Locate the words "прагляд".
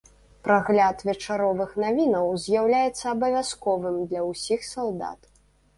0.45-1.03